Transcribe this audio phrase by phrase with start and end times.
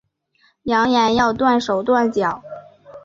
[0.63, 2.41] 扬言要断手断脚